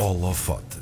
Holofote. 0.00 0.78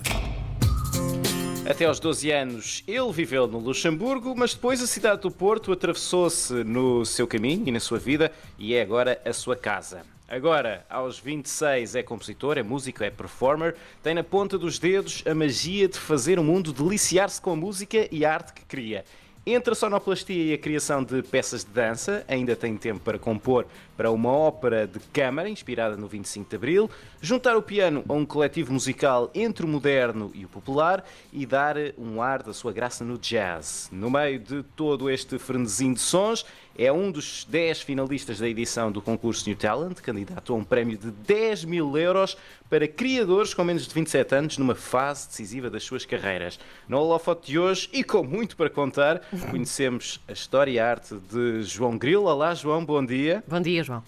Até 1.68 1.86
aos 1.86 1.98
12 1.98 2.30
anos 2.30 2.84
ele 2.86 3.10
viveu 3.10 3.48
no 3.48 3.58
Luxemburgo, 3.58 4.32
mas 4.36 4.54
depois 4.54 4.80
a 4.80 4.86
cidade 4.86 5.22
do 5.22 5.30
Porto 5.30 5.72
atravessou-se 5.72 6.54
no 6.62 7.04
seu 7.04 7.26
caminho 7.26 7.66
e 7.66 7.72
na 7.72 7.80
sua 7.80 7.98
vida 7.98 8.30
e 8.56 8.76
é 8.76 8.80
agora 8.80 9.20
a 9.24 9.32
sua 9.32 9.56
casa. 9.56 10.02
Agora, 10.28 10.86
aos 10.88 11.18
26, 11.18 11.96
é 11.96 12.02
compositor, 12.04 12.58
é 12.58 12.62
músico, 12.62 13.02
é 13.02 13.10
performer, 13.10 13.74
tem 14.04 14.14
na 14.14 14.22
ponta 14.22 14.56
dos 14.56 14.78
dedos 14.78 15.24
a 15.26 15.34
magia 15.34 15.88
de 15.88 15.98
fazer 15.98 16.38
o 16.38 16.44
mundo 16.44 16.72
deliciar-se 16.72 17.40
com 17.40 17.50
a 17.50 17.56
música 17.56 18.06
e 18.12 18.24
a 18.24 18.32
arte 18.32 18.52
que 18.52 18.64
cria. 18.66 19.04
Entre 19.44 19.72
a 19.72 19.74
sonoplastia 19.74 20.44
e 20.44 20.52
a 20.52 20.58
criação 20.58 21.02
de 21.02 21.22
peças 21.22 21.64
de 21.64 21.70
dança, 21.70 22.24
ainda 22.28 22.54
tem 22.54 22.76
tempo 22.76 23.00
para 23.00 23.18
compor 23.18 23.66
para 23.98 24.12
uma 24.12 24.30
ópera 24.30 24.86
de 24.86 25.00
câmara 25.12 25.48
inspirada 25.48 25.96
no 25.96 26.06
25 26.06 26.48
de 26.48 26.54
Abril, 26.54 26.88
juntar 27.20 27.56
o 27.56 27.62
piano 27.62 28.04
a 28.08 28.12
um 28.12 28.24
coletivo 28.24 28.72
musical 28.72 29.28
entre 29.34 29.66
o 29.66 29.68
moderno 29.68 30.30
e 30.32 30.44
o 30.44 30.48
popular 30.48 31.04
e 31.32 31.44
dar 31.44 31.74
um 31.98 32.22
ar 32.22 32.44
da 32.44 32.52
sua 32.52 32.72
graça 32.72 33.04
no 33.04 33.18
jazz. 33.18 33.88
No 33.90 34.08
meio 34.08 34.38
de 34.38 34.62
todo 34.76 35.10
este 35.10 35.36
frenesim 35.36 35.92
de 35.92 36.00
sons, 36.00 36.46
é 36.78 36.92
um 36.92 37.10
dos 37.10 37.44
10 37.50 37.82
finalistas 37.82 38.38
da 38.38 38.48
edição 38.48 38.92
do 38.92 39.02
concurso 39.02 39.48
New 39.48 39.58
Talent, 39.58 40.00
candidato 40.00 40.52
a 40.52 40.56
um 40.56 40.62
prémio 40.62 40.96
de 40.96 41.10
10 41.10 41.64
mil 41.64 41.98
euros 41.98 42.36
para 42.70 42.86
criadores 42.86 43.52
com 43.52 43.64
menos 43.64 43.88
de 43.88 43.92
27 43.92 44.34
anos 44.36 44.58
numa 44.58 44.76
fase 44.76 45.26
decisiva 45.26 45.68
das 45.68 45.82
suas 45.82 46.06
carreiras. 46.06 46.60
No 46.88 46.98
holofote 46.98 47.48
de 47.50 47.58
hoje, 47.58 47.88
e 47.92 48.04
com 48.04 48.22
muito 48.22 48.56
para 48.56 48.70
contar, 48.70 49.22
conhecemos 49.50 50.20
a 50.28 50.32
história 50.32 50.70
e 50.70 50.78
a 50.78 50.88
arte 50.88 51.16
de 51.16 51.62
João 51.62 51.98
Grilo. 51.98 52.26
Olá, 52.26 52.54
João, 52.54 52.84
bom 52.84 53.04
dia. 53.04 53.42
Bom 53.48 53.60
dia, 53.60 53.82
João. 53.88 54.04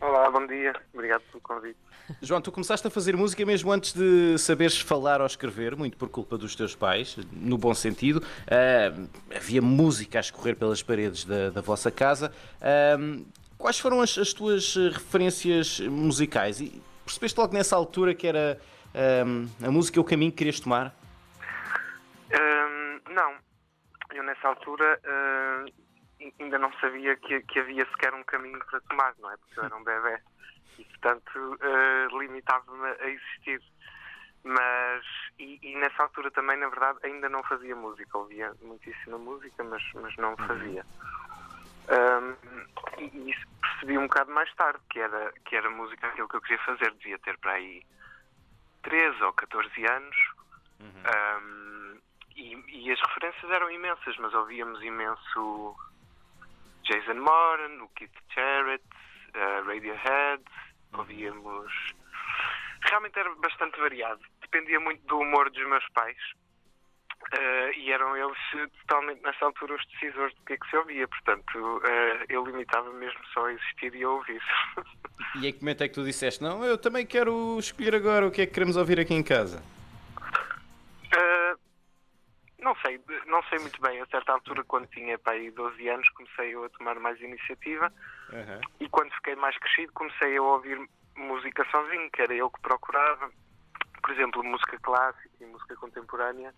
Olá, 0.00 0.30
bom 0.30 0.46
dia. 0.46 0.72
Obrigado 0.94 1.22
pelo 1.22 1.40
convite. 1.40 1.76
João, 2.22 2.40
tu 2.40 2.52
começaste 2.52 2.86
a 2.86 2.90
fazer 2.90 3.16
música 3.16 3.44
mesmo 3.44 3.72
antes 3.72 3.92
de 3.92 4.38
saberes 4.38 4.80
falar 4.80 5.20
ou 5.20 5.26
escrever, 5.26 5.74
muito 5.74 5.96
por 5.96 6.08
culpa 6.08 6.38
dos 6.38 6.54
teus 6.54 6.76
pais, 6.76 7.18
no 7.32 7.58
bom 7.58 7.74
sentido. 7.74 8.18
Uh, 8.18 9.08
havia 9.34 9.60
música 9.60 10.18
a 10.18 10.20
escorrer 10.20 10.54
pelas 10.54 10.80
paredes 10.80 11.24
da, 11.24 11.50
da 11.50 11.60
vossa 11.60 11.90
casa. 11.90 12.32
Uh, 12.60 13.26
quais 13.58 13.80
foram 13.80 14.00
as, 14.00 14.16
as, 14.16 14.32
tuas 14.32 14.76
referências 14.76 15.80
musicais? 15.80 16.60
E 16.60 16.80
percebeste 17.04 17.40
logo 17.40 17.52
nessa 17.52 17.74
altura 17.74 18.14
que 18.14 18.28
era 18.28 18.60
uh, 18.94 19.66
a 19.66 19.70
música 19.72 20.00
o 20.00 20.04
caminho 20.04 20.30
que 20.30 20.38
querias 20.38 20.60
tomar? 20.60 20.94
não. 23.10 23.34
Eu 24.14 24.22
nessa 24.22 24.46
altura 24.46 25.00
ainda 26.40 26.58
não 26.58 26.72
sabia 26.74 27.16
que, 27.16 27.40
que, 27.42 27.58
havia 27.58 27.86
sequer 27.86 28.14
um 28.14 28.24
caminho 28.24 28.58
para 28.64 28.80
tomar, 28.82 29.14
não 29.18 29.30
é? 29.30 29.36
Porque 29.36 29.60
eu 29.60 29.64
era 29.64 29.76
um 29.76 29.84
bebê 29.84 30.20
e, 30.78 30.84
portanto, 30.84 31.36
uh, 31.36 32.18
limitava-me 32.18 32.86
a 32.86 33.08
existir. 33.08 33.62
Mas, 34.44 35.04
e, 35.38 35.58
e, 35.62 35.76
nessa 35.76 36.04
altura 36.04 36.30
também, 36.30 36.56
na 36.56 36.68
verdade, 36.68 37.00
ainda 37.02 37.28
não 37.28 37.42
fazia 37.42 37.74
música. 37.74 38.16
Ouvia 38.16 38.54
muitíssima 38.62 39.18
música, 39.18 39.64
mas, 39.64 39.82
mas 39.94 40.16
não 40.16 40.30
uhum. 40.30 40.46
fazia. 40.46 40.86
Um, 41.88 42.36
e, 42.98 43.04
e 43.04 43.30
isso 43.30 43.46
percebi 43.60 43.98
um 43.98 44.06
bocado 44.06 44.30
mais 44.30 44.52
tarde, 44.54 44.80
que 44.90 45.00
era, 45.00 45.32
que 45.44 45.56
era 45.56 45.68
música 45.70 46.06
aquilo 46.06 46.28
que 46.28 46.36
eu 46.36 46.40
queria 46.40 46.62
fazer. 46.64 46.92
Devia 46.92 47.18
ter 47.18 47.36
para 47.38 47.52
aí 47.52 47.84
13 48.82 49.22
ou 49.24 49.32
14 49.32 49.86
anos. 49.86 50.16
Uhum. 50.78 51.02
Um, 51.42 51.98
e, 52.36 52.54
e, 52.68 52.92
as 52.92 53.00
referências 53.00 53.50
eram 53.50 53.70
imensas, 53.70 54.16
mas 54.18 54.32
ouvíamos 54.34 54.80
imenso 54.82 55.76
Jason 56.86 57.20
Moran, 57.20 57.82
o 57.82 57.88
Keith 57.88 58.10
Jarrett, 58.34 58.84
uh, 59.34 59.66
Radiohead, 59.66 60.42
uhum. 60.92 61.00
ouvíamos. 61.00 61.72
Realmente 62.88 63.18
era 63.18 63.34
bastante 63.36 63.78
variado. 63.78 64.20
Dependia 64.40 64.80
muito 64.80 65.04
do 65.06 65.18
humor 65.18 65.50
dos 65.50 65.66
meus 65.66 65.86
pais. 65.90 66.16
Uh, 67.32 67.72
e 67.76 67.90
eram 67.90 68.16
eles 68.16 68.38
totalmente 68.80 69.22
nessa 69.22 69.46
altura 69.46 69.74
os 69.74 69.86
decisores 69.86 70.34
do 70.36 70.44
que 70.44 70.52
é 70.52 70.56
que 70.56 70.70
se 70.70 70.76
ouvia, 70.76 71.08
portanto 71.08 71.58
uh, 71.58 72.24
eu 72.28 72.44
limitava 72.44 72.92
mesmo 72.92 73.18
só 73.32 73.46
a 73.46 73.52
existir 73.52 73.94
e 73.94 74.04
a 74.04 74.10
ouvir. 74.10 74.42
E 75.40 75.48
em 75.48 75.52
que 75.52 75.60
momento 75.60 75.82
é 75.82 75.88
que 75.88 75.94
tu 75.94 76.04
disseste, 76.04 76.42
não, 76.42 76.64
eu 76.64 76.78
também 76.78 77.04
quero 77.04 77.58
escolher 77.58 77.94
agora 77.94 78.26
o 78.26 78.30
que 78.30 78.42
é 78.42 78.46
que 78.46 78.52
queremos 78.52 78.76
ouvir 78.76 79.00
aqui 79.00 79.12
em 79.12 79.22
casa? 79.22 79.62
Não 83.26 83.42
sei 83.44 83.58
muito 83.58 83.80
bem. 83.80 84.00
A 84.00 84.06
certa 84.06 84.32
altura, 84.32 84.64
quando 84.64 84.86
tinha 84.88 85.18
para 85.18 85.34
aí 85.34 85.50
12 85.50 85.88
anos, 85.88 86.08
comecei 86.10 86.54
eu 86.54 86.64
a 86.64 86.68
tomar 86.70 86.98
mais 87.00 87.20
iniciativa 87.20 87.92
uhum. 88.32 88.60
e 88.80 88.88
quando 88.88 89.12
fiquei 89.14 89.36
mais 89.36 89.56
crescido, 89.58 89.92
comecei 89.92 90.36
a 90.36 90.42
ouvir 90.42 90.78
música 91.16 91.64
sozinho, 91.70 92.10
que 92.10 92.22
era 92.22 92.34
eu 92.34 92.50
que 92.50 92.60
procurava. 92.60 93.30
Por 94.02 94.12
exemplo, 94.12 94.44
música 94.44 94.78
clássica 94.80 95.30
e 95.40 95.46
música 95.46 95.74
contemporânea 95.76 96.54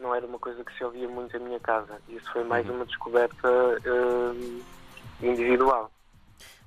não 0.00 0.14
era 0.14 0.26
uma 0.26 0.38
coisa 0.38 0.64
que 0.64 0.76
se 0.76 0.84
ouvia 0.84 1.08
muito 1.08 1.36
em 1.36 1.40
minha 1.40 1.60
casa. 1.60 2.00
Isso 2.08 2.30
foi 2.32 2.42
mais 2.44 2.68
uhum. 2.68 2.76
uma 2.76 2.86
descoberta 2.86 3.48
uh, 3.48 4.64
individual. 5.20 5.91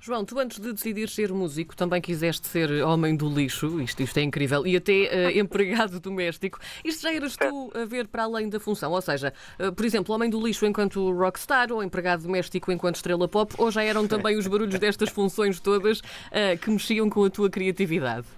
João, 0.06 0.24
tu 0.24 0.38
antes 0.38 0.60
de 0.60 0.72
decidir 0.72 1.08
ser 1.08 1.32
músico 1.32 1.74
também 1.74 2.00
quiseste 2.00 2.46
ser 2.46 2.70
homem 2.84 3.16
do 3.16 3.28
lixo, 3.28 3.80
isto, 3.80 4.00
isto 4.04 4.16
é 4.18 4.22
incrível, 4.22 4.64
e 4.64 4.76
até 4.76 4.92
uh, 4.92 5.30
empregado 5.36 5.98
doméstico. 5.98 6.60
Isto 6.84 7.02
já 7.02 7.12
eras 7.12 7.36
tu 7.36 7.72
a 7.74 7.84
ver 7.84 8.06
para 8.06 8.22
além 8.22 8.48
da 8.48 8.60
função? 8.60 8.92
Ou 8.92 9.02
seja, 9.02 9.32
uh, 9.58 9.72
por 9.72 9.84
exemplo, 9.84 10.14
homem 10.14 10.30
do 10.30 10.40
lixo 10.40 10.64
enquanto 10.64 11.10
rockstar 11.10 11.72
ou 11.72 11.82
empregado 11.82 12.22
doméstico 12.22 12.70
enquanto 12.70 12.94
estrela 12.94 13.26
pop, 13.26 13.52
ou 13.58 13.68
já 13.68 13.82
eram 13.82 14.06
também 14.06 14.36
os 14.36 14.46
barulhos 14.46 14.78
destas 14.78 15.08
funções 15.08 15.58
todas 15.58 15.98
uh, 15.98 16.56
que 16.62 16.70
mexiam 16.70 17.10
com 17.10 17.24
a 17.24 17.28
tua 17.28 17.50
criatividade? 17.50 18.28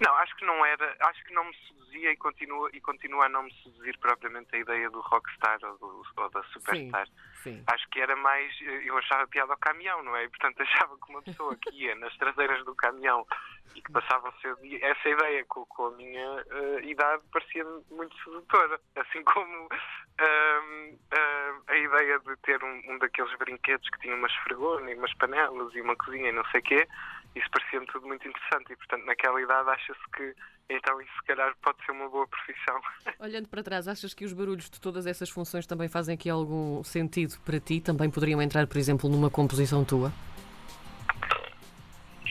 Não, 0.00 0.14
acho 0.16 0.36
que 0.36 0.44
não 0.44 0.64
era, 0.64 0.96
acho 1.00 1.24
que 1.24 1.34
não 1.34 1.44
me 1.44 1.54
seduzia 1.66 2.12
e 2.12 2.16
continua, 2.16 2.70
e 2.72 2.80
continua 2.80 3.26
a 3.26 3.28
não 3.28 3.42
me 3.42 3.52
seduzir 3.62 3.98
propriamente 3.98 4.54
a 4.54 4.58
ideia 4.58 4.88
do 4.90 5.00
rockstar 5.00 5.58
ou, 5.62 5.78
do, 5.78 6.02
ou 6.16 6.30
da 6.30 6.42
superstar. 6.44 7.06
Sim. 7.06 7.12
Sim. 7.42 7.64
Acho 7.66 7.88
que 7.90 8.00
era 8.00 8.14
mais. 8.16 8.52
Eu 8.84 8.96
achava 8.98 9.26
piada 9.26 9.52
ao 9.52 9.58
caminhão, 9.58 10.02
não 10.02 10.14
é? 10.16 10.24
E, 10.24 10.28
portanto, 10.28 10.60
achava 10.62 10.96
que 10.96 11.10
uma 11.10 11.22
pessoa 11.22 11.56
que 11.56 11.70
ia 11.70 11.94
nas 11.96 12.16
traseiras 12.16 12.64
do 12.64 12.74
caminhão 12.74 13.26
e 13.74 13.82
que 13.82 13.92
passava 13.92 14.28
o 14.28 14.40
seu 14.40 14.56
dia. 14.56 14.78
Essa 14.82 15.08
ideia 15.08 15.44
com, 15.46 15.64
com 15.66 15.86
a 15.86 15.90
minha 15.92 16.30
uh, 16.32 16.80
idade 16.82 17.22
parecia 17.32 17.64
muito 17.90 18.16
sedutora. 18.22 18.80
Assim 18.96 19.22
como 19.24 19.66
uh, 19.66 19.68
uh, 19.68 21.62
a 21.66 21.76
ideia 21.76 22.18
de 22.20 22.36
ter 22.38 22.62
um, 22.62 22.82
um, 22.88 22.98
daqueles 22.98 23.36
brinquedos 23.38 23.88
que 23.90 24.00
tinha 24.00 24.14
uma 24.14 24.28
esfregona 24.28 24.90
e 24.90 24.94
umas 24.94 25.14
panelas 25.14 25.74
e 25.74 25.80
uma 25.80 25.96
cozinha 25.96 26.28
e 26.28 26.32
não 26.32 26.44
sei 26.46 26.60
o 26.60 26.64
quê 26.64 26.88
isso 27.34 27.50
parecia-me 27.50 27.67
tudo 27.98 28.06
muito 28.06 28.26
interessante 28.28 28.72
e, 28.72 28.76
portanto, 28.76 29.04
naquela 29.04 29.42
idade 29.42 29.68
acha-se 29.70 30.10
que 30.16 30.34
então 30.70 31.00
isso 31.00 31.12
se 31.14 31.26
calhar 31.26 31.54
pode 31.62 31.84
ser 31.84 31.92
uma 31.92 32.08
boa 32.08 32.26
profissão. 32.28 32.80
Olhando 33.18 33.48
para 33.48 33.62
trás, 33.62 33.88
achas 33.88 34.14
que 34.14 34.24
os 34.24 34.32
barulhos 34.32 34.70
de 34.70 34.80
todas 34.80 35.06
essas 35.06 35.28
funções 35.28 35.66
também 35.66 35.88
fazem 35.88 36.14
aqui 36.14 36.30
algum 36.30 36.84
sentido 36.84 37.38
para 37.44 37.58
ti? 37.58 37.80
Também 37.80 38.10
poderiam 38.10 38.40
entrar, 38.40 38.66
por 38.66 38.76
exemplo, 38.76 39.10
numa 39.10 39.30
composição 39.30 39.84
tua? 39.84 40.12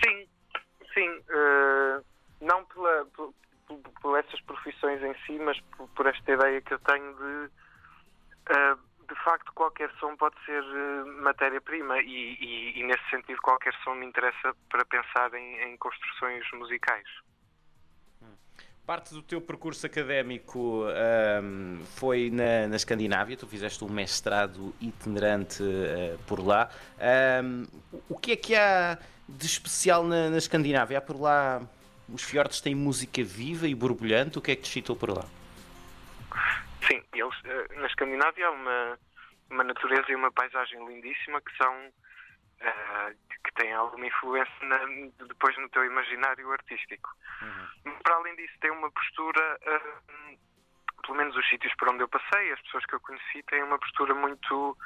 Sim, 0.04 0.28
sim. 0.94 1.10
Uh, 1.10 2.06
não 2.42 2.64
pela, 2.66 3.06
por, 3.08 3.34
por, 3.68 3.80
por, 4.02 4.20
essas 4.20 4.40
profissões 4.42 5.02
em 5.04 5.14
si, 5.26 5.40
mas 5.40 5.60
por, 5.76 5.90
por, 5.90 6.06
esta 6.06 6.32
ideia 6.32 6.62
que 6.62 6.74
eu 6.74 6.80
tenho 6.80 7.14
de. 7.14 7.50
Uh, 8.54 8.76
de 8.76 8.87
facto, 9.28 9.52
qualquer 9.54 9.92
som 10.00 10.16
pode 10.16 10.36
ser 10.46 10.64
uh, 10.64 11.22
matéria-prima 11.22 12.00
e, 12.00 12.38
e, 12.40 12.80
e, 12.80 12.84
nesse 12.84 13.04
sentido, 13.10 13.42
qualquer 13.42 13.74
som 13.84 13.94
me 13.94 14.06
interessa 14.06 14.56
para 14.70 14.86
pensar 14.86 15.34
em, 15.34 15.64
em 15.64 15.78
construções 15.78 16.46
musicais. 16.54 17.06
Parte 18.86 19.14
do 19.14 19.22
teu 19.22 19.42
percurso 19.42 19.86
académico 19.86 20.86
um, 21.44 21.84
foi 21.98 22.30
na, 22.32 22.70
na, 22.70 22.78
Escandinávia, 22.78 23.36
tu 23.36 23.46
fizeste 23.46 23.84
um 23.84 23.90
mestrado 23.90 24.74
itinerante 24.80 25.62
uh, 25.62 26.18
por 26.26 26.40
lá. 26.40 26.70
Um, 27.44 27.68
o 28.08 28.18
que 28.18 28.32
é 28.32 28.36
que 28.38 28.56
há 28.56 28.98
de 29.28 29.46
especial 29.46 30.06
na, 30.06 30.30
na 30.30 30.38
Escandinávia? 30.38 31.00
Há 31.00 31.02
por 31.02 31.20
lá, 31.20 31.62
os 32.08 32.24
fiordes 32.24 32.62
têm 32.62 32.74
música 32.74 33.22
viva 33.22 33.68
e 33.68 33.76
borbulhante, 33.76 34.38
o 34.38 34.42
que 34.42 34.52
é 34.52 34.56
que 34.56 34.62
te 34.62 34.70
excitou 34.70 34.96
por 34.96 35.10
lá? 35.10 35.26
Sim, 36.88 37.04
eles, 37.14 37.36
eh, 37.44 37.76
na 37.76 37.88
Escandinávia 37.88 38.48
há 38.48 38.52
uma, 38.52 38.98
uma 39.50 39.64
natureza 39.64 40.12
e 40.12 40.16
uma 40.16 40.32
paisagem 40.32 40.86
lindíssima 40.88 41.42
que 41.42 41.56
são 41.58 41.74
uh, 41.88 43.16
que 43.44 43.54
têm 43.56 43.74
alguma 43.74 44.06
influência 44.06 44.54
na, 44.64 44.78
depois 45.28 45.58
no 45.58 45.70
teu 45.70 45.86
imaginário 45.86 46.52
artístico. 46.52 47.10
Uhum. 47.42 48.00
Para 48.04 48.16
além 48.16 48.36
disso, 48.36 48.54
tem 48.60 48.72
uma 48.72 48.92
postura, 48.92 49.60
uh, 49.62 50.38
pelo 51.02 51.18
menos 51.18 51.36
os 51.36 51.48
sítios 51.50 51.74
por 51.76 51.90
onde 51.90 52.04
eu 52.04 52.08
passei, 52.08 52.52
as 52.52 52.62
pessoas 52.62 52.86
que 52.86 52.96
eu 52.96 53.00
conheci, 53.00 53.44
têm 53.44 53.64
uma 53.64 53.80
postura 53.80 54.14
muito 54.14 54.78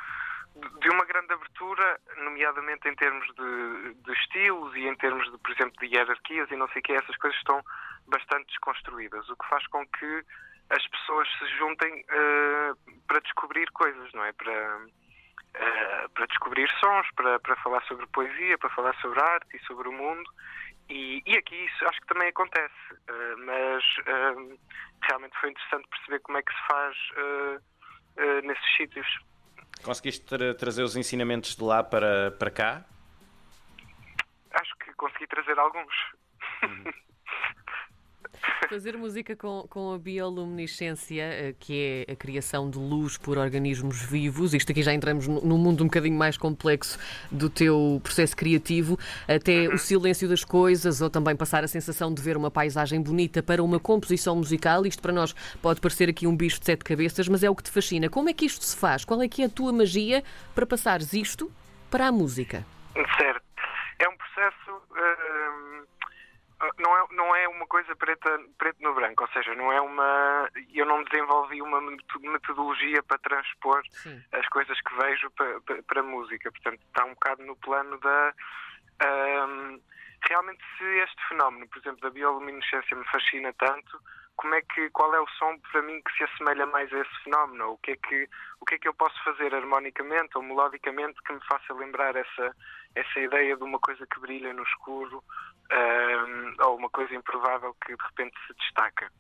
de 0.82 0.90
uma 0.90 1.06
grande 1.06 1.34
abertura, 1.34 2.00
nomeadamente 2.18 2.88
em 2.88 2.96
termos 2.96 3.26
de, 3.36 3.94
de, 3.94 4.12
estilos 4.12 4.76
e 4.76 4.86
em 4.86 4.96
termos 4.96 5.32
de, 5.32 5.38
por 5.38 5.52
exemplo, 5.52 5.74
de 5.80 5.96
hierarquias 5.96 6.52
e 6.52 6.56
não 6.58 6.68
sei 6.70 6.82
o 6.82 6.84
que, 6.84 6.92
essas 6.92 7.16
coisas 7.18 7.38
estão 7.40 7.64
bastante 8.72 8.82
desconstruídas, 8.82 9.30
o 9.30 9.36
que 9.36 9.50
faz 9.50 9.66
com 9.68 9.86
que 9.88 10.24
as 10.70 10.88
pessoas 10.88 11.28
se 11.38 11.48
juntem 11.58 12.04
uh, 12.04 13.02
para 13.08 13.20
descobrir 13.20 13.70
coisas, 13.72 14.12
não 14.14 14.24
é? 14.24 14.32
Para, 14.32 14.78
uh, 14.86 16.10
para 16.14 16.26
descobrir 16.28 16.70
sons, 16.80 17.08
para, 17.16 17.40
para 17.40 17.56
falar 17.58 17.84
sobre 17.84 18.08
poesia, 18.08 18.58
para 18.58 18.70
falar 18.70 18.96
sobre 19.02 19.20
arte 19.20 19.58
e 19.58 19.66
sobre 19.66 19.90
o 19.90 19.92
mundo. 19.92 20.30
E, 20.90 21.22
e 21.26 21.38
aqui 21.38 21.56
isso 21.56 21.86
acho 21.86 22.00
que 22.02 22.08
também 22.08 22.30
acontece, 22.30 22.94
uh, 22.94 23.38
mas 23.46 23.84
realmente 25.04 25.38
foi 25.40 25.50
interessante 25.50 25.88
perceber 25.90 26.20
como 26.22 26.38
é 26.38 26.42
que 26.42 26.54
se 26.54 26.68
faz 26.68 26.98
nesses 28.44 28.76
sítios. 28.76 29.08
Conseguiste 29.84 30.26
tra 30.26 30.54
trazer 30.54 30.84
os 30.84 30.96
ensinamentos 30.96 31.56
de 31.56 31.64
lá 31.64 31.84
para, 31.84 32.32
para 32.32 32.52
cá? 32.52 32.86
Acho 34.52 34.76
que 34.78 34.94
consegui 34.94 35.28
trazer 35.28 35.58
alguns. 35.58 35.94
Uhum. 38.72 38.80
Fazer 38.80 38.98
música 38.98 39.36
com, 39.36 39.66
com 39.70 39.94
a 39.94 40.00
bioluminescência, 40.00 41.24
eh, 41.24 41.56
que 41.60 42.06
é 42.08 42.12
a 42.14 42.16
criação 42.16 42.70
de 42.70 42.78
luz 42.80 43.18
por 43.18 43.38
organismos 43.38 44.02
vivos, 44.02 44.54
isto 44.54 44.72
aqui 44.72 44.82
já 44.82 44.94
entramos 44.94 45.28
num 45.28 45.58
mundo 45.58 45.84
um 45.84 45.88
bocadinho 45.88 46.18
mais 46.18 46.38
complexo 46.38 46.98
do 47.30 47.50
teu 47.50 48.00
processo 48.02 48.36
criativo, 48.36 48.98
até 49.28 49.68
o 49.68 49.78
silêncio 49.78 50.28
das 50.28 50.44
coisas 50.44 51.02
ou 51.02 51.10
também 51.10 51.36
passar 51.36 51.64
a 51.64 51.68
sensação 51.68 52.14
de 52.14 52.22
ver 52.22 52.38
uma 52.38 52.50
paisagem 52.50 53.02
bonita 53.02 53.44
para 53.44 53.62
uma 53.62 53.80
composição 53.80 54.36
musical. 54.36 54.86
Isto 54.86 55.02
para 55.02 55.12
nós 55.12 55.34
pode 55.62 55.82
parecer 55.82 56.10
aqui 56.10 56.26
um 56.26 56.36
bicho 56.36 56.60
de 56.60 56.66
sete 56.66 56.84
cabeças, 56.84 57.28
mas 57.28 57.44
é 57.44 57.50
o 57.50 57.56
que 57.56 57.64
te 57.64 57.72
fascina. 57.72 58.10
Como 58.10 58.30
é 58.30 58.34
que 58.34 58.46
isto 58.46 58.64
se 58.64 58.78
faz? 58.78 59.04
Qual 59.04 59.22
é 59.22 59.28
que 59.28 59.42
é 59.42 59.46
a 59.46 59.50
tua 59.50 59.74
magia 59.74 60.24
para 60.56 60.66
passares 60.66 61.14
isto 61.14 61.52
para 61.90 62.08
a 62.08 62.12
música? 62.12 62.66
Certo. 63.18 63.42
É 64.00 64.08
um 64.08 64.16
processo. 64.18 64.72
Uh 64.92 65.41
não 66.78 66.98
é, 66.98 67.06
não 67.12 67.36
é 67.36 67.48
uma 67.48 67.66
coisa 67.68 67.96
preta, 67.96 68.40
preto 68.58 68.82
no 68.82 68.94
branco, 68.94 69.24
ou 69.24 69.30
seja, 69.32 69.54
não 69.56 69.72
é 69.72 69.82
uma. 69.82 70.50
Eu 70.74 70.86
não 70.86 71.04
desenvolvi 71.04 71.62
uma 71.62 71.82
metodologia 71.82 73.02
para 73.04 73.18
transpor 73.20 73.82
Sim. 73.92 74.22
as 74.32 74.48
coisas 74.50 74.80
que 74.82 74.96
vejo 74.96 75.30
para, 75.32 75.62
para, 75.62 75.84
para, 75.84 76.00
a 76.02 76.04
música. 76.04 76.52
Portanto, 76.52 76.80
está 76.86 77.06
um 77.06 77.14
bocado 77.14 77.44
no 77.44 77.56
plano 77.56 77.98
da. 78.00 78.34
Um, 79.04 79.82
realmente, 80.28 80.64
se 80.78 80.84
este 80.84 81.28
fenómeno, 81.30 81.68
por 81.68 81.80
exemplo, 81.80 82.02
da 82.02 82.10
bioluminescência 82.10 82.96
me 82.96 83.06
fascina 83.06 83.52
tanto, 83.54 84.00
como 84.36 84.56
é 84.56 84.62
que, 84.62 84.90
qual 84.90 85.14
é 85.14 85.20
o 85.20 85.28
som 85.38 85.58
para 85.72 85.82
mim 85.82 86.02
que 86.02 86.18
se 86.18 86.24
assemelha 86.24 86.66
mais 86.66 86.92
a 86.94 87.00
esse 87.00 87.24
fenómeno? 87.24 87.74
O 87.74 87.78
que 87.78 87.92
é 87.92 87.96
que, 87.96 88.30
o 88.60 88.66
que, 88.66 88.76
é 88.76 88.80
que 88.80 88.88
eu 88.88 88.94
posso 88.94 89.16
fazer 89.24 89.54
harmonicamente 89.54 90.36
ou 90.36 90.44
melodicamente 90.44 91.22
que 91.24 91.34
me 91.34 91.46
faça 91.46 91.74
lembrar 91.74 92.16
essa, 92.16 92.56
essa 92.96 93.20
ideia 93.20 93.56
de 93.56 93.64
uma 93.64 93.80
coisa 93.80 94.06
que 94.08 94.20
brilha 94.20 94.54
no 94.54 94.64
escuro 94.64 95.24
um, 95.72 96.56
ou 96.66 96.78
uma 96.78 96.90
coisa 96.90 97.14
improvável 97.16 97.76
que 97.86 97.96
de 97.96 98.04
repente 98.04 98.36
se 98.48 98.54
destaca? 98.54 99.12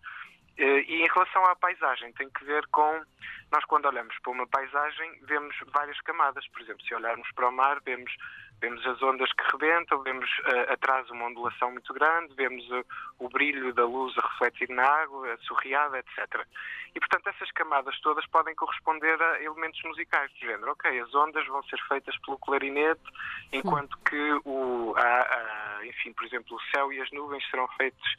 Eh, 0.57 0.83
e 0.87 1.01
em 1.01 1.07
relação 1.07 1.43
à 1.45 1.55
paisagem, 1.55 2.11
tem 2.13 2.29
que 2.29 2.43
ver 2.45 2.65
com. 2.67 3.03
Nós, 3.51 3.65
quando 3.65 3.85
olhamos 3.85 4.17
para 4.19 4.31
uma 4.31 4.47
paisagem, 4.47 5.19
vemos 5.23 5.55
várias 5.73 5.99
camadas. 6.01 6.47
Por 6.49 6.61
exemplo, 6.61 6.85
se 6.85 6.93
olharmos 6.93 7.27
para 7.33 7.49
o 7.49 7.51
mar, 7.51 7.79
vemos 7.83 8.11
Vemos 8.61 8.85
as 8.85 9.01
ondas 9.01 9.31
que 9.33 9.43
rebentam, 9.51 10.03
vemos 10.03 10.29
uh, 10.39 10.73
atrás 10.73 11.09
uma 11.09 11.25
ondulação 11.25 11.71
muito 11.71 11.91
grande, 11.93 12.33
vemos 12.35 12.63
o 13.19 13.27
brilho 13.27 13.73
da 13.73 13.85
luz 13.85 14.15
a 14.17 14.21
refletir 14.21 14.69
na 14.69 14.83
água, 14.83 15.33
a 15.33 15.37
sorriada, 15.39 15.97
etc. 15.97 16.45
E, 16.93 16.99
portanto, 16.99 17.27
essas 17.27 17.51
camadas 17.51 17.99
todas 18.01 18.25
podem 18.27 18.53
corresponder 18.53 19.21
a 19.21 19.41
elementos 19.41 19.81
musicais 19.83 20.31
do 20.33 20.39
género. 20.39 20.71
Ok, 20.71 20.99
as 20.99 21.13
ondas 21.15 21.45
vão 21.47 21.63
ser 21.63 21.79
feitas 21.87 22.15
pelo 22.19 22.37
clarinete, 22.37 23.01
enquanto 23.51 23.97
que, 23.99 24.41
o, 24.45 24.93
a, 24.95 25.01
a, 25.01 25.85
enfim, 25.85 26.13
por 26.13 26.25
exemplo, 26.25 26.55
o 26.55 26.61
céu 26.75 26.93
e 26.93 27.01
as 27.01 27.11
nuvens 27.11 27.43
serão 27.49 27.67
feitos 27.69 28.15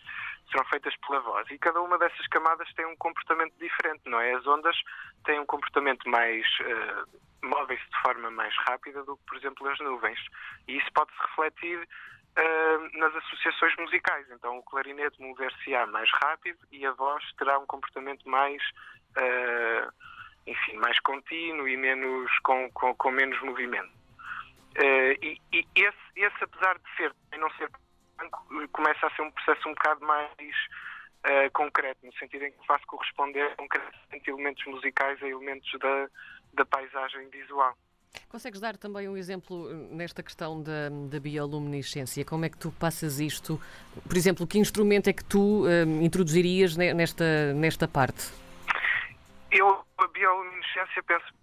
serão 0.51 0.65
feitas 0.67 0.95
pela 1.07 1.21
voz. 1.21 1.51
E 1.51 1.59
cada 1.59 1.81
uma 1.81 1.99
dessas 1.99 2.27
camadas 2.29 2.73
tem 2.75 2.87
um 2.87 2.97
comportamento 2.97 3.55
diferente, 3.59 4.03
não 4.07 4.21
é? 4.21 4.35
As 4.35 4.47
ondas 4.47 4.77
têm 5.25 5.41
um 5.41 5.47
comportamento 5.47 6.09
mais 6.09 6.45
uh, 6.61 7.47
móveis 7.47 7.81
de 7.81 8.03
forma 8.03 8.31
mais 8.31 8.55
rápida 8.67 9.03
do 9.05 9.17
que, 9.17 9.25
por 9.27 9.37
exemplo, 9.37 9.69
as 9.69 9.79
nuvens. 9.81 10.19
E 10.69 10.77
isso 10.77 10.93
pode-se 10.95 11.19
refletir 11.29 11.79
uh, 11.79 12.99
nas 12.99 13.15
associações 13.17 13.75
musicais. 13.77 14.27
Então, 14.31 14.59
o 14.59 14.63
clarinete 14.63 15.21
mover-se-á 15.21 15.87
mais 15.87 16.11
rápido 16.23 16.59
e 16.71 16.87
a 16.87 16.93
voz 16.93 17.25
terá 17.39 17.59
um 17.59 17.67
comportamento 17.67 18.29
mais, 18.29 18.63
uh, 19.19 19.93
enfim, 20.47 20.77
mais 20.77 20.99
contínuo 21.01 21.69
e 21.69 21.77
menos, 21.77 22.31
com, 22.41 22.71
com, 22.73 22.95
com 22.95 23.11
menos 23.11 23.41
movimento. 23.43 23.93
Uh, 24.79 25.13
e, 25.21 25.41
e 25.53 25.67
esse, 25.77 25.99
esse, 26.17 26.45
apesar 26.45 26.79
de 26.79 26.97
ser 26.97 27.15
não 27.39 27.51
ser 27.53 27.69
começa 28.73 29.07
a 29.07 29.11
ser 29.15 29.23
um 29.23 29.31
processo 29.31 29.69
um 29.69 29.75
bocado 29.75 30.05
mais 30.05 30.31
uh, 30.31 31.51
concreto, 31.53 32.05
no 32.05 32.13
sentido 32.15 32.45
em 32.45 32.53
que 32.53 32.67
faz 32.67 32.85
corresponder 32.85 33.55
concretamente 33.57 34.31
elementos 34.31 34.65
musicais 34.67 35.23
a 35.23 35.29
elementos 35.29 35.71
da, 35.79 36.09
da 36.55 36.65
paisagem 36.65 37.29
visual. 37.31 37.77
Consegues 38.29 38.61
dar 38.61 38.77
também 38.77 39.09
um 39.09 39.17
exemplo 39.17 39.73
nesta 39.91 40.23
questão 40.23 40.63
da, 40.63 40.89
da 41.11 41.19
bioluminescência? 41.21 42.25
Como 42.25 42.45
é 42.45 42.51
que 42.51 42.59
tu 42.59 42.71
passas 42.73 43.21
isto? 43.21 43.61
Por 44.07 44.17
exemplo, 44.17 44.47
que 44.47 44.59
instrumento 44.59 45.09
é 45.09 45.13
que 45.13 45.25
tu 45.25 45.67
um, 45.67 46.03
introduzirias 46.03 46.77
nesta, 46.77 47.53
nesta 47.55 47.89
parte? 47.89 48.31
Eu, 49.51 49.85
a 49.99 50.07
bioluminescência, 50.09 51.03
penso, 51.03 51.27
eh, 51.27 51.42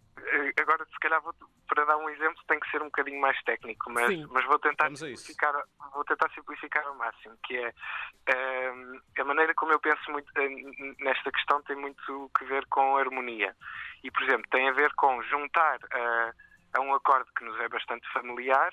agora 0.60 0.86
se 0.86 1.00
calhar 1.00 1.22
vou, 1.22 1.34
para 1.68 1.86
dar 1.86 1.98
um 1.98 2.10
exemplo 2.10 2.42
tem 2.48 2.60
que 2.60 2.70
ser 2.70 2.82
um 2.82 2.86
bocadinho 2.86 3.20
mais 3.20 3.40
técnico, 3.44 3.92
mas, 3.92 4.16
mas 4.28 4.46
vou 4.46 4.60
tentar 4.60 4.90
simplificar, 4.96 5.54
vou 5.94 6.04
tentar 6.04 6.30
simplificar 6.32 6.86
ao 6.86 6.96
máximo, 6.96 7.38
que 7.46 7.58
é 7.58 8.72
um, 8.72 9.00
a 9.20 9.24
maneira 9.24 9.54
como 9.56 9.72
eu 9.72 9.80
penso 9.80 10.12
muito 10.12 10.32
eh, 10.38 10.50
nesta 11.00 11.32
questão 11.32 11.62
tem 11.64 11.76
muito 11.76 12.32
que 12.38 12.46
ver 12.46 12.66
com 12.68 12.98
harmonia. 12.98 13.56
E, 14.04 14.12
por 14.12 14.24
exemplo, 14.24 14.46
tem 14.50 14.70
a 14.70 14.74
ver 14.74 14.94
com 14.96 15.22
juntar 15.24 15.78
uh, 15.78 16.34
a 16.74 16.82
um 16.82 16.94
acorde 16.94 17.30
que 17.38 17.44
nos 17.44 17.60
é 17.60 17.68
bastante 17.68 18.08
familiar, 18.14 18.72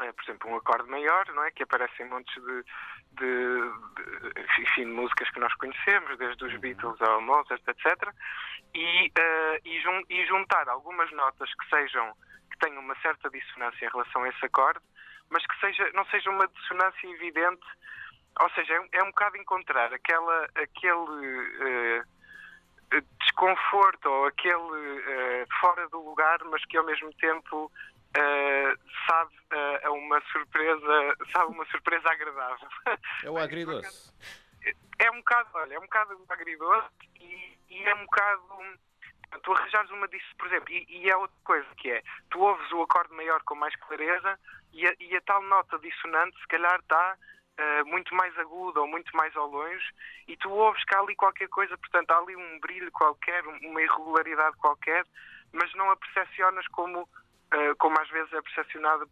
uh, 0.00 0.14
por 0.14 0.24
exemplo, 0.24 0.50
um 0.50 0.56
acorde 0.56 0.88
maior, 0.88 1.26
não 1.34 1.44
é? 1.44 1.50
Que 1.50 1.62
aparece 1.62 2.02
em 2.02 2.08
montes 2.08 2.34
de, 2.34 2.64
de, 3.12 3.60
de, 3.96 4.62
enfim, 4.62 4.86
músicas 4.86 5.30
que 5.30 5.40
nós 5.40 5.54
conhecemos, 5.54 6.18
desde 6.18 6.44
os 6.44 6.52
uhum. 6.52 6.60
Beatles 6.60 7.00
ao 7.02 7.20
Mozart, 7.20 7.62
etc. 7.66 8.12
E, 8.74 9.08
uh, 9.08 9.60
e, 9.64 9.80
jun, 9.80 10.02
e, 10.08 10.26
juntar 10.26 10.68
algumas 10.68 11.10
notas 11.12 11.48
que 11.54 11.68
sejam 11.68 12.12
que 12.50 12.58
tenham 12.58 12.80
uma 12.80 12.94
certa 13.00 13.28
dissonância 13.30 13.84
em 13.84 13.90
relação 13.90 14.22
a 14.22 14.28
esse 14.28 14.46
acorde, 14.46 14.80
mas 15.30 15.44
que 15.46 15.58
seja, 15.58 15.90
não 15.94 16.04
seja 16.06 16.30
uma 16.30 16.46
dissonância 16.46 17.06
evidente, 17.08 17.66
ou 18.40 18.50
seja, 18.50 18.74
é, 18.74 18.98
é 18.98 19.02
um 19.02 19.08
bocado 19.08 19.36
encontrar 19.36 19.92
aquela, 19.92 20.48
aquele 20.54 22.00
uh, 22.00 22.04
desconforto 23.20 24.08
ou 24.08 24.26
aquele 24.26 24.54
uh, 24.54 25.46
fora 25.60 25.88
do 25.88 26.00
lugar, 26.00 26.38
mas 26.44 26.64
que 26.66 26.76
ao 26.76 26.84
mesmo 26.84 27.12
tempo 27.14 27.70
uh, 28.16 28.78
sabe 29.08 29.34
uh, 29.52 29.86
a 29.86 29.90
uma 29.92 30.20
surpresa, 30.32 31.16
sabe 31.32 31.52
uma 31.52 31.66
surpresa 31.66 32.08
agradável. 32.10 32.68
É 33.22 33.30
o 33.30 33.38
agridoce. 33.38 34.12
É 34.98 35.10
um 35.10 35.18
bocado, 35.18 35.50
olha, 35.54 35.74
é 35.74 35.78
um 35.78 35.82
bocado 35.82 36.24
agridoce 36.28 36.88
e, 37.20 37.58
e 37.68 37.82
é 37.84 37.94
um 37.94 38.04
bocado 38.04 38.44
tu 39.42 39.52
arranjares 39.52 39.90
uma 39.90 40.06
disso, 40.08 40.26
por 40.38 40.46
exemplo, 40.46 40.72
e, 40.72 40.86
e, 40.88 41.10
é 41.10 41.16
outra 41.16 41.36
coisa 41.44 41.66
que 41.76 41.90
é, 41.90 42.02
tu 42.30 42.40
ouves 42.40 42.70
o 42.72 42.82
acorde 42.82 43.12
maior 43.14 43.42
com 43.42 43.54
mais 43.54 43.74
clareza 43.76 44.38
e 44.72 44.86
a, 44.86 44.94
e 45.00 45.16
a 45.16 45.20
tal 45.22 45.42
nota 45.42 45.78
dissonante 45.78 46.38
se 46.38 46.46
calhar 46.46 46.78
está 46.80 47.16
uh, 47.58 47.86
muito 47.86 48.14
mais 48.14 48.36
aguda 48.38 48.80
ou 48.80 48.86
muito 48.86 49.14
mais 49.16 49.34
ao 49.36 49.48
longe 49.48 49.84
e 50.28 50.36
tu 50.36 50.50
ouves 50.50 50.84
que 50.84 50.94
há 50.94 51.00
ali 51.00 51.14
qualquer 51.16 51.48
coisa, 51.48 51.76
portanto 51.78 52.10
há 52.10 52.18
ali 52.18 52.36
um 52.36 52.60
brilho 52.60 52.90
qualquer, 52.92 53.44
uma 53.46 53.82
irregularidade 53.82 54.56
qualquer, 54.56 55.04
mas 55.52 55.72
não 55.74 55.90
a 55.90 55.96
percepcionas 55.96 56.66
como, 56.68 57.08
como 57.78 57.98
às 58.00 58.08
vezes 58.10 58.32
é 58.32 58.42
percepcionada 58.42 59.06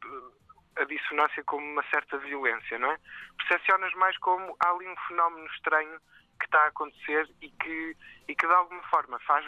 a 0.77 0.85
dissonância 0.85 1.43
como 1.45 1.65
uma 1.65 1.85
certa 1.91 2.19
violência, 2.19 2.79
não 2.79 2.91
é? 2.91 2.99
Percepcionas 3.39 3.93
mais 3.95 4.17
como 4.19 4.57
há 4.61 4.71
ali 4.71 4.89
um 4.89 4.97
fenómeno 5.09 5.47
estranho 5.47 6.01
que 6.39 6.47
está 6.47 6.59
a 6.65 6.69
acontecer 6.69 7.29
e 7.41 7.51
que, 7.51 7.97
e 8.29 8.35
que 8.35 8.47
de 8.47 8.53
alguma 8.53 8.83
forma 8.85 9.19
faz 9.21 9.47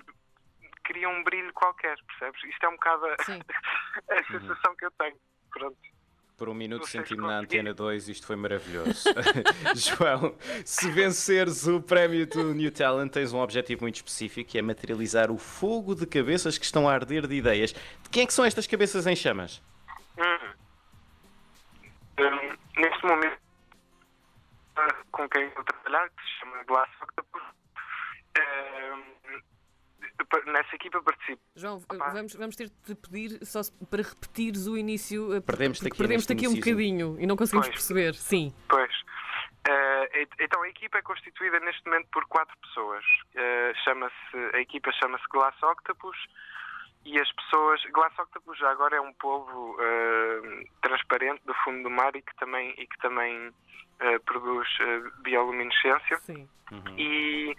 cria 0.84 1.08
um 1.08 1.24
brilho 1.24 1.52
qualquer, 1.54 1.96
percebes? 2.06 2.44
Isto 2.44 2.66
é 2.66 2.68
um 2.68 2.76
bocado 2.76 3.06
a, 3.06 3.14
a 4.14 4.24
sensação 4.24 4.76
que 4.76 4.84
eu 4.84 4.90
tenho. 4.92 5.18
Pronto. 5.50 5.93
Por 6.36 6.48
um 6.48 6.54
minuto 6.54 6.86
senti-me 6.88 7.22
na 7.22 7.38
Antena 7.38 7.72
2, 7.72 8.08
isto 8.08 8.26
foi 8.26 8.34
maravilhoso. 8.34 9.08
João, 9.76 10.34
se 10.64 10.90
venceres 10.90 11.68
o 11.68 11.80
prémio 11.80 12.26
do 12.26 12.52
New 12.52 12.72
Talent, 12.72 13.12
tens 13.12 13.32
um 13.32 13.38
objetivo 13.38 13.82
muito 13.82 13.96
específico, 13.96 14.50
que 14.50 14.58
é 14.58 14.62
materializar 14.62 15.30
o 15.30 15.38
fogo 15.38 15.94
de 15.94 16.04
cabeças 16.06 16.58
que 16.58 16.64
estão 16.64 16.88
a 16.88 16.92
arder 16.92 17.28
de 17.28 17.36
ideias. 17.36 17.72
De 17.72 18.10
quem 18.10 18.24
é 18.24 18.26
que 18.26 18.34
são 18.34 18.44
estas 18.44 18.66
cabeças 18.66 19.06
em 19.06 19.14
chamas? 19.14 19.62
Hum. 20.18 20.50
Um, 22.18 22.80
neste 22.80 23.06
momento, 23.06 23.38
com 25.12 25.28
quem 25.28 25.44
eu 25.44 25.64
trabalhar, 25.64 26.08
que 26.10 26.22
se 26.24 26.40
chama 26.40 26.64
Glass 26.64 26.90
Octopus, 27.00 27.42
nessa 30.46 30.74
equipa 30.74 31.02
participo. 31.02 31.40
João, 31.56 31.82
vamos, 31.88 32.34
vamos 32.34 32.56
ter 32.56 32.70
de 32.86 32.94
pedir 32.94 33.44
só 33.44 33.60
para 33.90 34.02
repetirmos 34.02 34.66
o 34.66 34.76
início. 34.76 35.34
Eh, 35.34 35.40
perdemos-te 35.40 35.86
aqui, 35.86 35.96
perdemos 35.96 36.30
aqui 36.30 36.48
um 36.48 36.54
bocadinho 36.54 37.16
e 37.18 37.26
não 37.26 37.36
conseguimos 37.36 37.68
pois, 37.68 37.76
perceber. 37.76 38.14
Sim. 38.14 38.54
Pois. 38.68 38.94
Uh, 39.66 40.28
então 40.40 40.62
a 40.62 40.68
equipa 40.68 40.98
é 40.98 41.02
constituída 41.02 41.58
neste 41.60 41.84
momento 41.86 42.08
por 42.12 42.26
quatro 42.26 42.54
pessoas. 42.58 43.04
Uh, 43.34 43.74
chama-se, 43.84 44.56
a 44.56 44.60
equipa 44.60 44.92
chama-se 44.92 45.24
Glass 45.30 45.56
Octopus. 45.62 46.16
e 47.04 47.20
as 47.20 47.30
pessoas. 47.32 47.82
Glass 47.92 48.18
Octopus 48.18 48.58
já 48.58 48.70
agora 48.70 48.96
é 48.96 49.00
um 49.00 49.12
povo 49.14 49.74
uh, 49.74 50.64
transparente 50.82 51.42
do 51.44 51.54
fundo 51.64 51.82
do 51.82 51.90
mar 51.90 52.14
e 52.16 52.22
que 52.22 52.34
também, 52.36 52.74
e 52.78 52.86
que 52.86 52.98
também 52.98 53.48
uh, 53.48 54.20
produz 54.24 54.68
uh, 54.80 55.22
bioluminescência. 55.22 56.18
Sim. 56.18 56.48
Uhum. 56.72 56.98
E, 56.98 57.56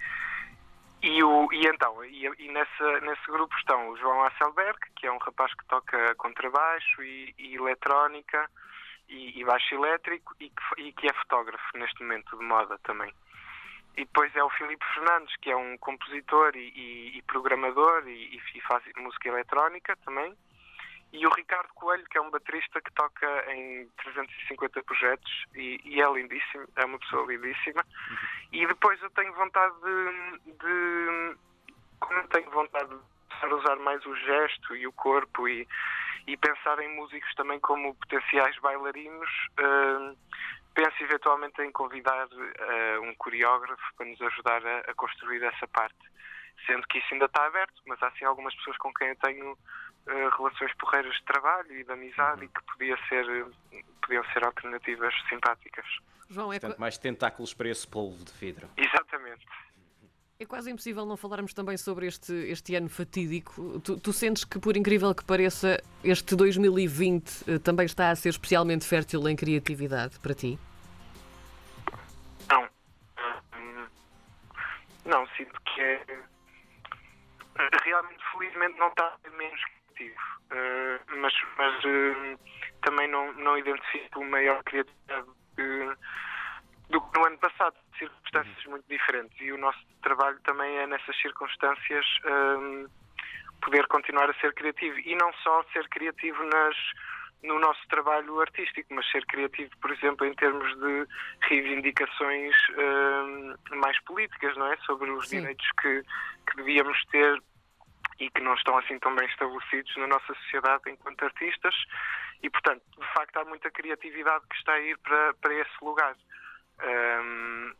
e, 1.05 1.23
o, 1.23 1.47
e 1.53 1.67
então, 1.67 2.03
e, 2.03 2.25
e 2.25 2.51
nessa, 2.51 2.99
nesse 3.01 3.25
grupo 3.27 3.55
estão 3.57 3.89
o 3.89 3.97
João 3.97 4.23
Asselberg, 4.23 4.79
que 4.95 5.05
é 5.05 5.11
um 5.11 5.19
rapaz 5.19 5.53
que 5.53 5.65
toca 5.65 6.15
contrabaixo 6.15 7.03
e, 7.03 7.33
e 7.37 7.55
eletrónica 7.55 8.49
e, 9.07 9.39
e, 9.39 9.45
baixo 9.45 9.75
elétrico 9.75 10.35
e 10.39 10.49
que, 10.49 10.81
e 10.81 10.91
que 10.93 11.07
é 11.07 11.13
fotógrafo 11.13 11.77
neste 11.77 12.01
momento 12.01 12.35
de 12.35 12.43
moda 12.43 12.79
também. 12.79 13.13
E 13.95 14.03
depois 14.03 14.35
é 14.35 14.43
o 14.43 14.49
Filipe 14.49 14.83
Fernandes, 14.93 15.35
que 15.37 15.51
é 15.51 15.55
um 15.55 15.77
compositor 15.77 16.55
e, 16.55 16.69
e, 16.75 17.17
e 17.17 17.21
programador 17.21 18.03
e, 18.07 18.41
e, 18.55 18.61
faz 18.61 18.83
música 18.97 19.29
eletrónica 19.29 19.95
também. 20.03 20.35
E 21.11 21.25
o 21.25 21.29
Ricardo 21.29 21.69
Coelho, 21.75 22.03
que 22.09 22.17
é 22.17 22.21
um 22.21 22.29
baterista 22.29 22.81
que 22.81 22.91
toca 22.93 23.53
em 23.53 23.87
350 24.03 24.83
projetos 24.83 25.45
e, 25.55 26.01
é 26.01 26.11
lindíssimo, 26.11 26.67
é 26.75 26.85
uma 26.85 26.99
pessoa 26.99 27.25
lindíssima. 27.31 27.85
E 28.51 28.67
depois 28.67 29.01
eu 29.01 29.09
tenho 29.11 29.33
vontade 29.33 29.73
de, 29.81 30.51
de 30.53 31.37
como 31.99 32.27
tenho 32.27 32.49
vontade 32.51 32.89
de 32.89 33.53
usar 33.53 33.75
mais 33.77 34.05
o 34.05 34.15
gesto 34.15 34.75
e 34.75 34.87
o 34.87 34.93
corpo 34.93 35.47
e, 35.47 35.67
e 36.27 36.37
pensar 36.37 36.79
em 36.79 36.95
músicos 36.95 37.33
também 37.35 37.59
como 37.59 37.95
potenciais 37.95 38.57
bailarinos, 38.59 39.29
uh, 39.59 40.17
penso 40.73 41.03
eventualmente 41.03 41.61
em 41.61 41.71
convidar 41.71 42.27
uh, 42.27 43.01
um 43.01 43.13
coreógrafo 43.15 43.83
para 43.95 44.05
nos 44.05 44.21
ajudar 44.21 44.65
a, 44.65 44.79
a, 44.91 44.93
construir 44.95 45.43
essa 45.43 45.67
parte. 45.67 45.95
Sendo 46.65 46.87
que 46.87 46.97
isso 46.97 47.07
ainda 47.13 47.25
está 47.25 47.45
aberto, 47.45 47.81
mas 47.85 48.01
há 48.01 48.11
sim 48.11 48.25
algumas 48.25 48.53
pessoas 48.55 48.77
com 48.77 48.93
quem 48.93 49.09
eu 49.09 49.15
tenho 49.17 49.51
uh, 49.51 50.37
relações 50.37 50.73
porreiras 50.75 51.15
de 51.15 51.23
trabalho 51.23 51.71
e 51.77 51.83
de 51.83 51.91
amizade 51.91 52.39
uhum. 52.39 52.45
e 52.45 52.47
que 52.47 52.63
podia 52.65 52.97
ser, 53.07 53.25
podiam 54.01 54.23
ser 54.33 54.43
alternativas 54.43 55.13
simpáticas. 55.29 55.85
João, 56.29 56.51
é 56.51 56.59
Portanto, 56.59 56.79
mais 56.79 56.97
tentáculos 56.97 57.53
para 57.53 57.69
esse 57.69 57.87
polvo 57.87 58.23
de 58.23 58.31
vidro. 58.33 58.67
Exatamente. 58.77 59.45
É 60.37 60.45
quase 60.45 60.69
impossível 60.69 61.05
não 61.05 61.15
falarmos 61.15 61.53
também 61.53 61.77
sobre 61.77 62.07
este, 62.07 62.33
este 62.33 62.75
ano 62.75 62.89
fatídico. 62.89 63.79
Tu, 63.79 63.97
tu, 63.97 64.11
sentes 64.11 64.43
que, 64.43 64.59
por 64.59 64.75
incrível 64.75 65.15
que 65.15 65.23
pareça, 65.23 65.81
este 66.03 66.35
2020 66.35 67.45
eh, 67.47 67.59
também 67.59 67.85
está 67.85 68.09
a 68.09 68.15
ser 68.17 68.29
especialmente 68.29 68.85
fértil 68.85 69.29
em 69.29 69.35
criatividade 69.35 70.19
para 70.19 70.33
ti? 70.33 70.59
Não. 72.49 72.67
Não, 75.05 75.25
sinto 75.37 75.53
que 75.61 75.79
é. 75.79 76.05
Realmente, 77.83 78.23
felizmente, 78.31 78.77
não 78.79 78.87
está 78.87 79.15
menos 79.31 79.61
criativo. 79.63 80.19
Uh, 80.51 81.17
mas 81.17 81.33
mas 81.57 81.83
uh, 81.85 82.39
também 82.81 83.07
não, 83.07 83.31
não 83.33 83.57
identifico 83.57 84.23
maior 84.23 84.61
criatividade 84.63 85.27
do 86.89 87.01
que 87.01 87.19
no 87.19 87.25
ano 87.25 87.37
passado. 87.39 87.75
Circunstâncias 87.97 88.65
muito 88.65 88.85
diferentes. 88.87 89.39
E 89.39 89.51
o 89.51 89.57
nosso 89.57 89.79
trabalho 90.01 90.39
também 90.41 90.77
é 90.77 90.87
nessas 90.87 91.15
circunstâncias 91.21 92.05
poder 93.61 93.87
continuar 93.87 94.29
a 94.29 94.33
ser 94.35 94.53
criativo. 94.53 94.99
E 94.99 95.15
não 95.15 95.31
só 95.35 95.63
ser 95.71 95.87
criativo 95.89 96.43
nas 96.43 96.75
no 97.45 97.59
nosso 97.59 97.87
trabalho 97.87 98.41
artístico, 98.41 98.93
mas 98.93 99.09
ser 99.11 99.25
criativo, 99.25 99.71
por 99.81 99.91
exemplo, 99.91 100.25
em 100.25 100.33
termos 100.33 100.67
de 100.79 101.07
reivindicações 101.41 102.55
um, 102.77 103.75
mais 103.77 103.99
políticas, 104.03 104.55
não 104.57 104.71
é? 104.71 104.77
Sobre 104.85 105.09
os 105.11 105.27
Sim. 105.27 105.39
direitos 105.39 105.67
que, 105.81 106.03
que 106.49 106.57
devíamos 106.57 107.03
ter 107.05 107.41
e 108.19 108.29
que 108.29 108.41
não 108.41 108.53
estão 108.53 108.77
assim 108.77 108.97
tão 108.99 109.13
bem 109.15 109.27
estabelecidos 109.27 109.95
na 109.97 110.07
nossa 110.07 110.33
sociedade 110.35 110.89
enquanto 110.89 111.23
artistas 111.23 111.75
e, 112.41 112.49
portanto, 112.49 112.83
de 112.97 113.13
facto 113.13 113.37
há 113.37 113.45
muita 113.45 113.69
criatividade 113.71 114.45
que 114.49 114.55
está 114.55 114.73
a 114.73 114.79
ir 114.79 114.97
para, 114.99 115.33
para 115.35 115.53
esse 115.53 115.75
lugar. 115.81 116.15
Um, 116.83 117.73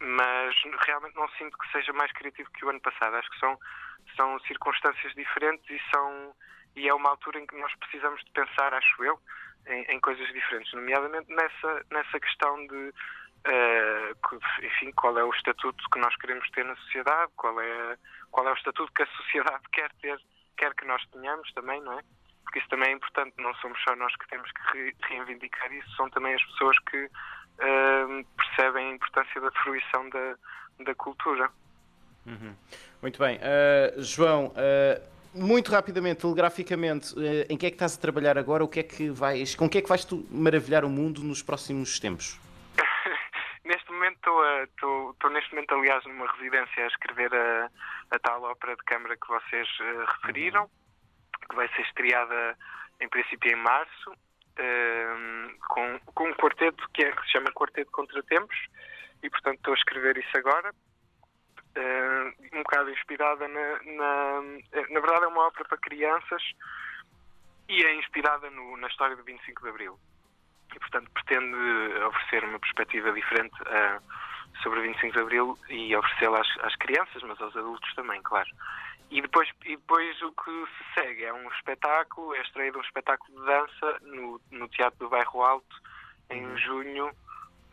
mas 0.00 0.54
realmente 0.86 1.14
não 1.14 1.28
sinto 1.30 1.56
que 1.56 1.70
seja 1.72 1.92
mais 1.92 2.12
criativo 2.12 2.50
que 2.52 2.64
o 2.64 2.70
ano 2.70 2.80
passado. 2.80 3.16
Acho 3.16 3.30
que 3.30 3.38
são, 3.38 3.58
são 4.16 4.38
circunstâncias 4.40 5.12
diferentes 5.14 5.68
e, 5.70 5.80
são, 5.94 6.34
e 6.76 6.88
é 6.88 6.94
uma 6.94 7.10
altura 7.10 7.40
em 7.40 7.46
que 7.46 7.56
nós 7.56 7.74
precisamos 7.76 8.22
de 8.24 8.30
pensar, 8.32 8.72
acho 8.74 9.04
eu, 9.04 9.18
em, 9.66 9.82
em 9.94 10.00
coisas 10.00 10.26
diferentes, 10.32 10.72
nomeadamente 10.72 11.32
nessa, 11.34 11.86
nessa 11.90 12.20
questão 12.20 12.66
de 12.66 12.92
uh, 13.46 14.40
enfim, 14.62 14.92
qual 14.92 15.16
é 15.18 15.24
o 15.24 15.30
estatuto 15.30 15.84
que 15.92 15.98
nós 15.98 16.14
queremos 16.16 16.48
ter 16.50 16.64
na 16.64 16.76
sociedade, 16.76 17.32
qual 17.36 17.60
é, 17.60 17.96
qual 18.30 18.48
é 18.48 18.52
o 18.52 18.56
estatuto 18.56 18.92
que 18.92 19.02
a 19.02 19.06
sociedade 19.06 19.62
quer 19.72 19.90
ter, 20.00 20.18
quer 20.56 20.74
que 20.74 20.84
nós 20.86 21.02
tenhamos 21.12 21.50
também, 21.52 21.80
não 21.82 21.98
é? 21.98 22.02
Porque 22.44 22.58
isso 22.58 22.68
também 22.68 22.90
é 22.90 22.92
importante, 22.92 23.34
não 23.38 23.54
somos 23.56 23.80
só 23.82 23.96
nós 23.96 24.14
que 24.16 24.28
temos 24.28 24.50
que 24.52 24.94
reivindicar 25.08 25.72
isso, 25.72 25.96
são 25.96 26.08
também 26.10 26.34
as 26.34 26.44
pessoas 26.44 26.78
que 26.90 27.04
uh, 27.04 28.26
percebem 28.36 28.90
a 28.90 28.94
importância 28.94 29.40
da 29.40 29.50
fruição 29.62 30.08
da, 30.10 30.36
da 30.84 30.94
cultura. 30.94 31.50
Uhum. 32.26 32.54
Muito 33.02 33.18
bem. 33.18 33.36
Uh, 33.36 34.02
João, 34.02 34.46
uh, 34.46 35.08
muito 35.34 35.70
rapidamente, 35.70 36.20
telegraficamente, 36.20 37.14
uh, 37.14 37.46
em 37.48 37.56
que 37.56 37.66
é 37.66 37.70
que 37.70 37.76
estás 37.76 37.96
a 37.96 38.00
trabalhar 38.00 38.38
agora? 38.38 38.64
O 38.64 38.68
que 38.68 38.80
é 38.80 38.82
que 38.82 39.10
vais, 39.10 39.54
com 39.54 39.66
o 39.66 39.68
que 39.70 39.78
é 39.78 39.82
que 39.82 39.88
vais 39.88 40.04
tu 40.04 40.26
maravilhar 40.30 40.84
o 40.84 40.88
mundo 40.88 41.22
nos 41.22 41.42
próximos 41.42 41.98
tempos? 41.98 42.40
neste 43.64 43.90
momento 43.92 44.30
estou, 44.64 45.30
neste 45.30 45.54
momento, 45.54 45.74
aliás, 45.74 46.04
numa 46.04 46.26
residência 46.32 46.84
a 46.84 46.86
escrever 46.86 47.34
a, 47.34 47.70
a 48.10 48.18
tal 48.18 48.42
ópera 48.42 48.74
de 48.76 48.84
câmara 48.84 49.16
que 49.16 49.28
vocês 49.28 49.68
referiram, 50.16 50.62
uhum. 50.62 51.48
que 51.48 51.56
vai 51.56 51.68
ser 51.68 51.82
estreada 51.82 52.56
em 53.00 53.08
princípio 53.08 53.52
em 53.52 53.56
março 53.56 54.12
com, 55.68 55.98
com 56.14 56.28
um 56.28 56.34
quarteto 56.34 56.88
que, 56.94 57.04
é, 57.04 57.12
que 57.12 57.22
se 57.22 57.32
chama 57.32 57.52
Quarteto 57.52 57.90
Contratempos 57.90 58.56
e, 59.22 59.30
portanto, 59.30 59.56
estou 59.56 59.74
a 59.74 59.76
escrever 59.76 60.16
isso 60.16 60.36
agora. 60.36 60.72
Uh, 61.76 62.56
um 62.56 62.62
bocado 62.62 62.90
inspirada 62.90 63.48
na, 63.48 63.82
na, 63.82 64.42
na. 64.90 65.00
verdade, 65.00 65.24
é 65.24 65.26
uma 65.26 65.48
ópera 65.48 65.68
para 65.68 65.78
crianças 65.78 66.42
e 67.68 67.84
é 67.84 67.94
inspirada 67.96 68.48
no, 68.50 68.76
na 68.76 68.86
história 68.86 69.16
do 69.16 69.24
25 69.24 69.62
de 69.62 69.68
Abril. 69.68 69.98
E, 70.74 70.78
portanto, 70.78 71.10
pretende 71.10 71.56
oferecer 72.06 72.44
uma 72.44 72.60
perspectiva 72.60 73.12
diferente 73.12 73.54
uh, 73.62 74.00
sobre 74.62 74.80
o 74.80 74.82
25 74.82 75.12
de 75.12 75.20
Abril 75.20 75.58
e 75.68 75.96
oferecê-la 75.96 76.40
às, 76.40 76.48
às 76.62 76.76
crianças, 76.76 77.22
mas 77.22 77.40
aos 77.40 77.56
adultos 77.56 77.92
também, 77.94 78.22
claro. 78.22 78.48
E 79.10 79.20
depois, 79.20 79.48
e 79.64 79.76
depois 79.76 80.22
o 80.22 80.32
que 80.32 80.50
se 80.50 81.00
segue 81.00 81.24
é 81.24 81.32
um 81.32 81.48
espetáculo, 81.50 82.34
é 82.34 82.42
de 82.42 82.76
um 82.76 82.80
espetáculo 82.80 83.38
de 83.38 83.46
dança 83.46 83.98
no, 84.02 84.40
no 84.50 84.68
Teatro 84.68 84.98
do 84.98 85.08
Bairro 85.08 85.42
Alto, 85.42 85.76
em 86.30 86.44
uhum. 86.44 86.58
junho, 86.58 87.10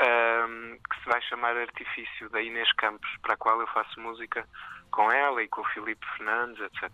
um, 0.01 0.77
que 0.77 1.03
se 1.03 1.05
vai 1.05 1.21
chamar 1.23 1.55
Artifício, 1.55 2.29
da 2.29 2.41
Inês 2.41 2.71
Campos, 2.73 3.09
para 3.21 3.33
a 3.35 3.37
qual 3.37 3.59
eu 3.61 3.67
faço 3.67 3.99
música 3.99 4.45
com 4.89 5.11
ela 5.11 5.41
e 5.41 5.47
com 5.47 5.61
o 5.61 5.65
Filipe 5.65 6.05
Fernandes, 6.17 6.59
etc. 6.61 6.89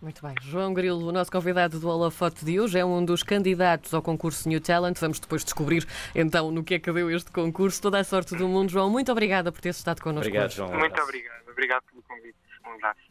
Muito 0.00 0.26
bem. 0.26 0.34
João 0.40 0.72
Grilo, 0.72 1.06
o 1.06 1.12
nosso 1.12 1.30
convidado 1.30 1.78
do 1.78 1.88
Holofote 1.88 2.42
de 2.42 2.58
hoje, 2.58 2.78
é 2.78 2.84
um 2.84 3.04
dos 3.04 3.22
candidatos 3.22 3.92
ao 3.92 4.00
concurso 4.00 4.48
New 4.48 4.60
Talent. 4.60 4.98
Vamos 4.98 5.20
depois 5.20 5.44
descobrir 5.44 5.86
então 6.14 6.50
no 6.50 6.64
que 6.64 6.74
é 6.74 6.78
que 6.78 6.90
deu 6.90 7.10
este 7.10 7.30
concurso. 7.30 7.82
Toda 7.82 7.98
a 7.98 8.04
sorte 8.04 8.34
do 8.34 8.48
mundo, 8.48 8.70
João. 8.70 8.88
Muito 8.88 9.12
obrigada 9.12 9.52
por 9.52 9.60
ter 9.60 9.70
estado 9.70 10.00
connosco. 10.00 10.26
Obrigado, 10.26 10.52
João. 10.52 10.72
Muito 10.72 11.02
obrigado. 11.02 11.48
Obrigado 11.50 11.82
pelo 11.82 12.02
convite. 12.02 12.36
Um 12.66 12.72
abraço. 12.72 13.09